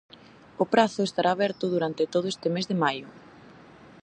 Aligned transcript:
O 0.63 0.65
prazo 0.73 1.01
estará 1.05 1.29
aberto 1.33 1.63
durante 1.73 2.03
todo 2.13 2.25
este 2.33 2.47
mes 2.55 2.65
de 2.71 2.79
maio. 2.83 3.07